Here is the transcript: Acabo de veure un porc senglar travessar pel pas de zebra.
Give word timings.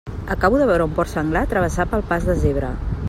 Acabo 0.35 0.55
de 0.61 0.69
veure 0.69 0.87
un 0.89 0.95
porc 0.99 1.11
senglar 1.11 1.43
travessar 1.53 1.87
pel 1.93 2.05
pas 2.13 2.27
de 2.31 2.39
zebra. 2.47 2.73